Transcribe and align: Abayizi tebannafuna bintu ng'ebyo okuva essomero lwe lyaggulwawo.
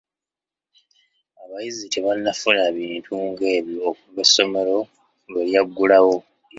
Abayizi 1.43 1.85
tebannafuna 1.93 2.63
bintu 2.77 3.13
ng'ebyo 3.27 3.77
okuva 3.89 4.21
essomero 4.25 4.77
lwe 5.31 5.41
lyaggulwawo. 5.49 6.15